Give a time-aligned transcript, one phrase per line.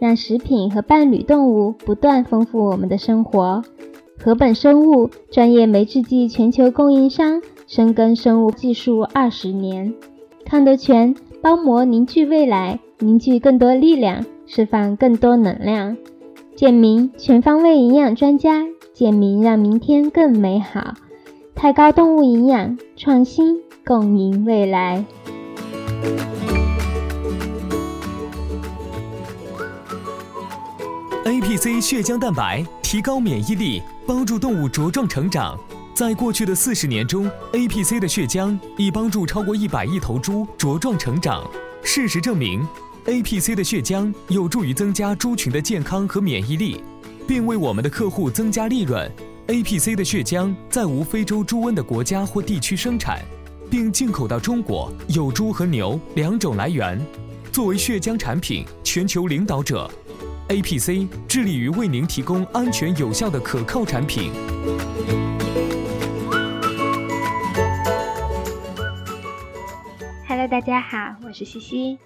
[0.00, 3.62] 让食品和伴侣动物不断丰富我们的生活。
[4.18, 9.94] 禾本生物专业酶制剂全球供应商，深耕生物技术二十年。
[10.44, 15.96] 康德全包膜凝聚未来，凝聚更多力量，释放更多能量。
[16.56, 20.94] 健明全方位营养专家，健明让明天更美好。
[21.54, 25.04] 太高动物营养创新，共赢未来。
[31.28, 35.60] APC 血浆蛋白提高免疫力，帮助动物茁壮成长。
[35.94, 41.46] 在过去的四十年中，APC 的血浆已帮助超过一百亿头猪茁壮成长。
[41.82, 42.66] 事实证明
[43.04, 46.82] ，APC 的血浆有助于增加猪群的健康和免疫力，
[47.26, 49.12] 并为我们的客户增加利润。
[49.48, 53.20] APC 的血浆在无非洲猪瘟的国家或地区生产，
[53.70, 56.98] 并进口到中国，有猪和牛两种来源。
[57.52, 59.90] 作为血浆产品全球领导者。
[60.48, 64.32] APC 致力于为您提供安全有效的可靠产品。
[70.26, 71.98] Hello，大家好，我是西西。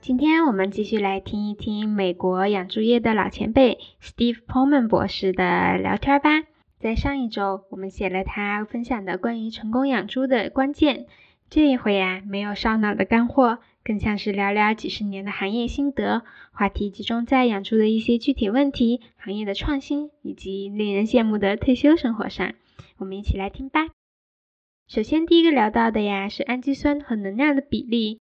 [0.00, 6.30] 今天我们继续来听一听美国养猪业的老前辈 Steve Pullman 博士的聊天吧。
[6.80, 11.06] 在上一周，我们写了他分享的关于成功养猪的关键。
[11.48, 13.60] 这一回呀，没有烧脑的干货。
[13.84, 22.54] 更像是聊聊几十年的行业心得，话题集中在养猪的一些具体问题、行业的创新以及令人羡慕的退休生活上。
[22.96, 23.88] 我们一起来听吧。
[24.88, 28.20] 首先，第一个聊到的呀是氨基酸和能量的比例。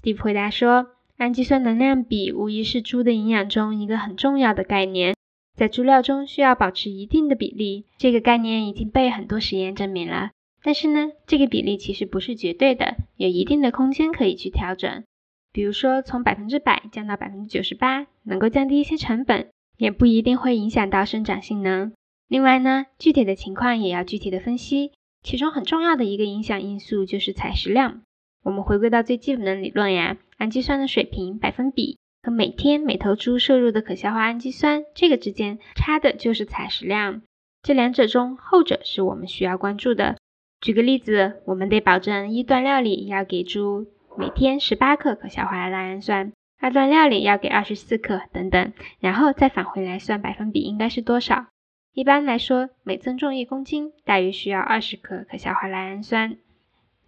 [0.00, 5.16] Steve 回答说，氨基酸能量比无疑是猪的营养中一个很重要的概念，
[5.56, 7.86] 在猪料中需要保持一定的比例。
[7.98, 10.30] 这个概念已经被很多实验证明了。
[10.62, 15.04] 但是呢，这个比例其实不是绝对的，有一定的空间可以去调整。
[15.52, 19.48] 比如说，从百分之百降到百分之九十八，能够降低一些成本，
[19.78, 21.92] 也不一定会影响到生长性能。
[22.28, 24.92] 另外呢，具体的情况也要具体的分析。
[25.22, 28.02] 其中很重要的一个影响因素就是采食量。
[28.42, 37.22] 我们回归到最基本的理论呀，氨基酸的水平百分比和每天每头猪摄入的可消化氨基酸这个之间差的就是采食量。
[37.62, 40.16] 这两者中，后者是我们需要关注的。
[40.60, 43.86] 举个例子，我们得保证一段料理要给猪
[44.18, 51.46] 每天十八克可消化的赖氨酸，二段料理要给二十四克等等，然后再返回来算百分比应该是多少。
[51.94, 56.36] 一般来说，每增重一公斤，大约需要二十克可消化赖氨酸。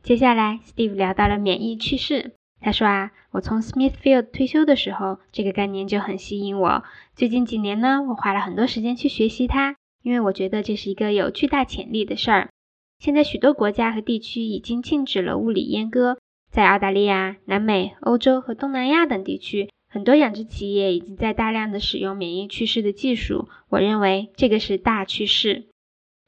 [0.03, 2.33] 接下来，Steve 聊到了免疫趋势。
[2.61, 6.85] 他说啊，我从 Smithfield 退休的时候，这个概念就很吸引我。
[7.15, 12.49] 最近几年呢，我花了很多时间去学习它，因为我觉得这是一个有巨大潜力的事儿。
[13.03, 16.19] 现在许多国家和地区已经禁止了物理阉割，
[16.53, 23.49] 在澳大利亚、南美、欧洲和东南亚等地区，很多养殖企业已经在大量的使用免疫去势的技术。
[23.69, 25.65] 我认为这个是大趋势。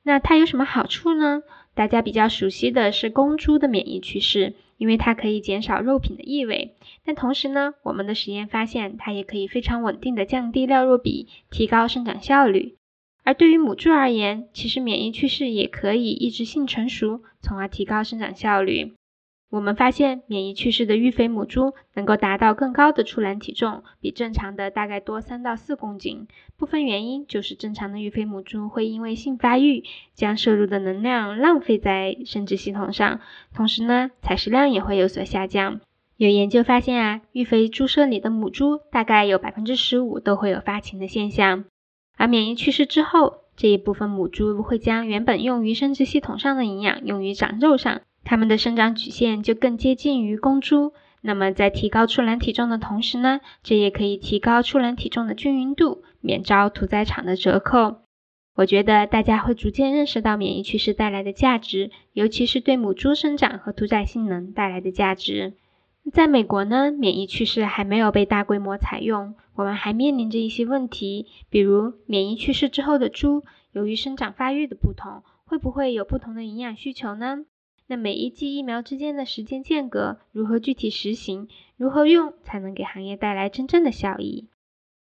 [0.03, 1.43] 那它有什么好处呢？
[1.77, 6.75] 大家比较熟悉的是公猪的免疫趋势，因为它可以减少肉品的异味。
[7.05, 12.75] 但同时呢，我们的实验发现它也可以非常稳定的降低料肉比，提高生长效率。
[13.25, 18.93] 而对于母猪而言，其实免疫趋势也可以抑制性成熟，从而提高生长效率。
[19.51, 26.27] 我们发现，免疫趋势的育肥母猪能够达到更高的出栏体重，比正常的大概多三到四公斤。
[26.57, 33.21] 部分原因就是正常的育肥母猪会因为性发育，将摄入的能量浪费在生殖系统上，
[33.55, 35.81] 同时呢，采食量也会有所下降。
[36.17, 41.65] 有研究发现啊，育肥猪舍里的母猪大概有百分之十五都会有发情的现象。
[42.17, 50.93] 而免疫去世之后，这一部分母猪会将原本用于生殖系统上的营养用于长肉上，它们的生长曲线就更接近于公猪。
[51.21, 57.97] 那么在提高出栏体重的同时呢，这也可以提高出栏体重的均匀度，免遭屠宰场的折扣。
[58.57, 65.55] 我觉得大家会逐渐认识到免疫趋势带来的价值，尤其是对母猪生长和屠宰性能带来的价值。
[66.13, 73.43] 在美国呢，免疫趋势还没有被大规模采用，我们还面临着一些问题，比如免疫去世之后的猪，
[73.73, 77.47] 由于生长发育的不同，会不会有不同的营养需求呢？
[77.87, 81.49] 那每一剂疫苗之间的时间间隔如何具体实行？
[81.77, 84.49] 如何用才能给行业带来真正的效益？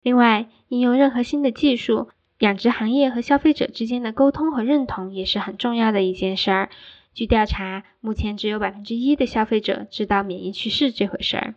[0.03, 2.09] 另外，应用任何新的技术，
[2.39, 6.71] 养殖行业和消费者之间的沟通和认同也是很重要的一件事儿。
[7.17, 11.55] 据调查，目前只有百分之一的消费者知道免疫去势这回事儿。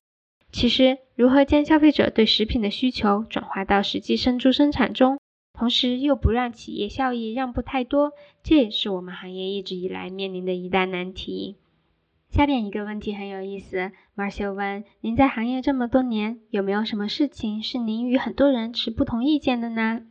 [0.54, 5.20] 其实，如何将消费者对食品的需求转化到实际生猪生产中，
[5.52, 11.58] 同时又不让企业效益让步太多，这也是我们行业一直以来面临的一大难题。
[12.30, 20.04] 下面一个问题很有意思 marsha 问：您在行业这么多年，有没有什么事情是您与很多人持不同意见的呢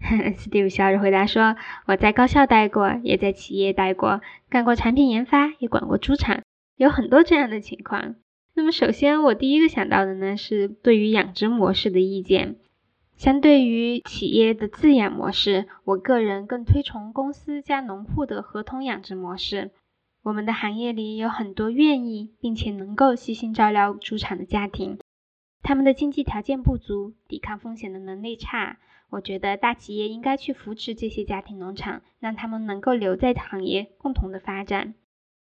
[0.00, 1.56] ？Steve 笑着回答说
[1.86, 6.42] ：“我在高校待过，也在企业待过，干过产品研发，也管过猪场，
[6.76, 8.14] 有很多这样的情况。
[8.54, 12.56] 那么，首先我第一个想到的呢，是对于养殖模式的意见。
[13.16, 19.70] 相对于企业的自养模式，我个人更推崇公司加农户的合同养殖模式。”
[20.22, 24.98] 我们的行业里有很多愿意并且能够细心照料猪场的家庭，
[25.62, 28.78] 他们的经济条件不足，抵抗风险的能力差。
[29.10, 34.94] 我觉得大企业应该去扶持这些家庭农场，让他们能够留在行业，共同的发展。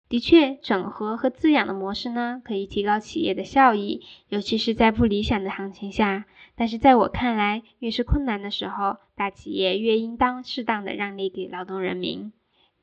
[0.08, 6.24] 的确，整合和滋养的模式呢，可以提高企业的效益，尤其是在不理想的行情下。
[6.54, 12.32] 但是在我看来，越是困难的时候，大企业越应当适当的让利给劳动人民。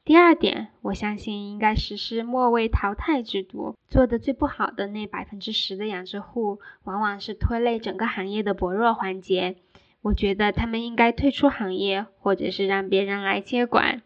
[0.04, 3.76] 第二点，我相信应该实施末位淘汰制度。
[3.88, 9.56] 做的最不好的那百分之十的养殖户，往往是拖累整个行业的薄弱环节。
[10.06, 14.04] 我觉得他们应该退出行业，或者是让别人来接管。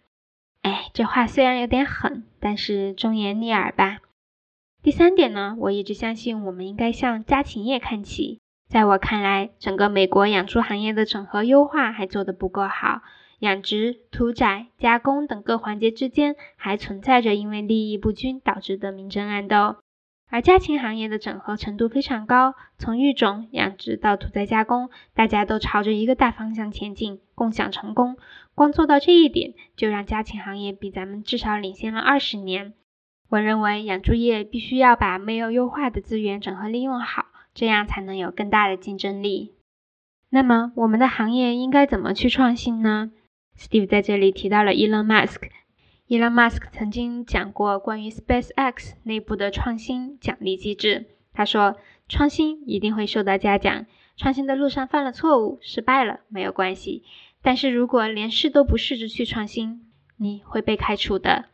[0.61, 3.97] 哎，这话虽然有点狠，但是忠言逆耳吧。
[4.81, 8.39] 第三点呢，我一直相信我们应该向家禽业看齐。
[8.69, 13.01] 在我看来，整个美国养猪行业的整合优化还做得不够好。
[13.39, 19.75] 养殖、屠宰、加工等各环节之间还存在着因为利益不均导致的明争暗斗，
[20.31, 28.15] 而家禽行业的整合程度非常高，从育种、养殖到屠宰加工，大家都朝着一个大方向前进，共享成功。
[28.53, 32.73] 光做到这一点，就让家禽行业比咱们至少领先了二十年。
[33.29, 37.25] 我认为养猪业必须要把没有优化的资源整合利用好，
[37.55, 39.55] 这样才能有更大的竞争力。
[40.29, 43.11] 那么，我们的行业应该怎么去创新呢
[43.57, 45.49] ？Steve 在这里提到了 Elon Musk。
[46.09, 51.05] Elon Musk 曾经讲过关于 SpaceX 内部的创新奖励机制。
[51.33, 51.77] 他说
[52.09, 53.85] ：“创新一定会受到嘉奖，
[54.17, 57.03] 创新的路上犯了错误，失败了没有关系。
[57.43, 59.85] 但是如果连试都不试着去创新，
[60.17, 61.45] 你会被开除的。”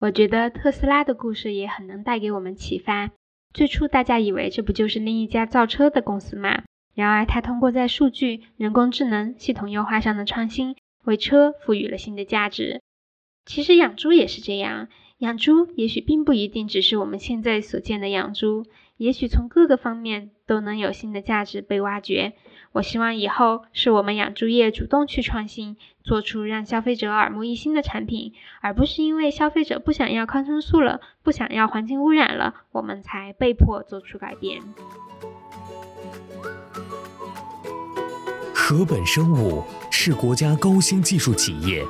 [0.00, 3.12] 我觉得特斯拉的故事也很能带给我们启发。
[3.54, 6.64] 最初大家以为这不就是另一家造车的公司吗？
[6.96, 10.74] 然而，它通过在数据、人工智能、系统优化上的创新。
[11.04, 12.80] 为车赋予了新的价值。
[13.44, 18.64] 其实养猪也是这样，养猪也许并不一定只是我们现在所见的养猪，
[18.96, 22.32] 也许从各个方面都能有新的价值被挖掘。
[22.72, 34.62] 我希望以后是我们养猪业主动去创新，做出让消费者耳目一新的产品，而不是因为消费者不想要抗生素了，不想要环境污染了，我们才被迫做出改变。
[38.54, 39.62] 禾本生物。
[39.94, 41.84] 是国家高新技术企业，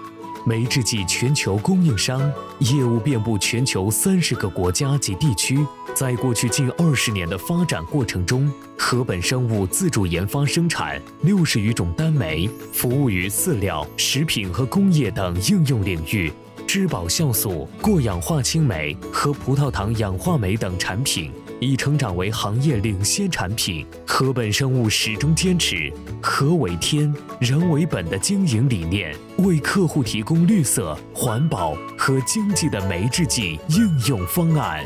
[0.45, 2.21] 酶制剂全球供应商，
[2.59, 5.65] 业务遍布全球三十个国家及地区。
[5.95, 16.33] 在过去近二十年的发展过程中，禾本生物自主研发生产六十余种单酶，服务于饲料、食品和工业等应用领域。
[16.67, 21.31] 质保酵素、过氧化氢酶和葡萄糖氧化酶等产品
[21.63, 23.87] 已成长为行业领先产品。
[24.05, 34.85] 禾本生物始终坚持“禾为天，人为本”的经营理念，为客户提供绿色、环保和经济的酶制剂应用方案。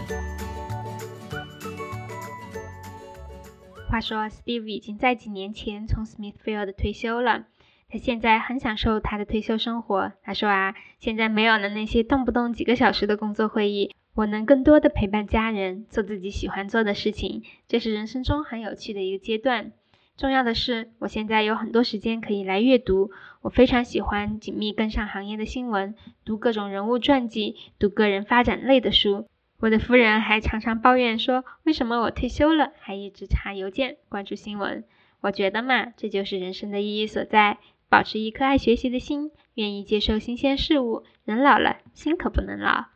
[3.88, 7.44] 话说，Steve 已经在几年前从 Smithfield 退休了。
[7.88, 10.12] 他现在很享受他的退休生活。
[10.22, 19.72] 他说啊，现在没有了那些动不动几个小时的工作会议，我能更多的陪伴家人，做自己喜欢做的事情，这是人生中很有趣的一个阶段。
[20.16, 23.10] 重要的是，我现在有很多时间可以来阅读。
[23.42, 25.94] 我非常喜欢紧密跟上行业的新闻，
[26.24, 29.26] 读各种人物传记，读个人发展类的书。
[29.60, 34.82] 我的夫人还常常抱怨说，为什么我退休了还一直查邮件、关注新闻？
[35.20, 37.58] 我觉得嘛，这就是人生的意义所在。
[37.90, 41.04] 保持一颗爱学习的心，愿意接受新鲜事物。
[41.26, 42.86] 人老了，心可不能老。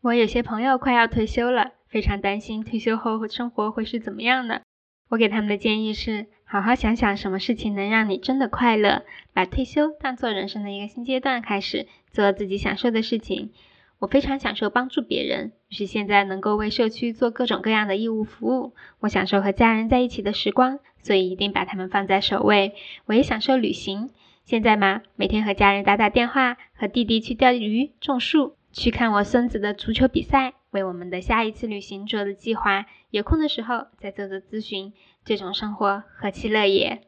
[0.00, 4.62] 我有些朋友快要退休了，非常担心退休后生活会是怎么样的。
[5.08, 9.02] 我给他们的建议是：好好想想什么事情能让你真的快乐，
[9.32, 13.50] 把退休当做人生的一个新阶段开始，做自己享受的事情。
[13.98, 18.74] 我非常享受帮助别人，于是现在能够为社区做各种各样的义务服务。
[19.00, 22.74] 我享受和家人在一起的时光，所以一定把他们放在首位。
[23.06, 24.10] 我也享受旅行。
[24.44, 32.86] 现在嘛，每天和家人打打电话，和弟弟去钓鱼、种树，去看我孙子的足球比赛，为我们的下一次旅行做的计划。
[33.10, 34.92] 有空的时候再做做咨询，
[35.24, 37.02] 这种生活何其乐也！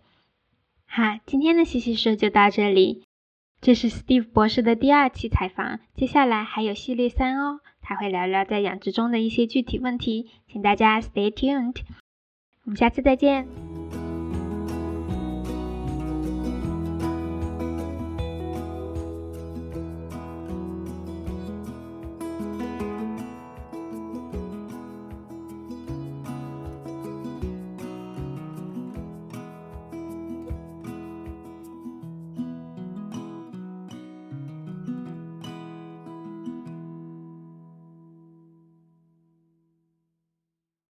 [0.86, 3.04] 哈，今天的西西说就到这里。
[3.60, 11.76] 这是 Steve 博士的第二期采访，接下来还有系列三哦，他会聊聊在养殖中的一些具体问题，请大家 stay tuned。
[12.64, 13.99] 我们下次再见。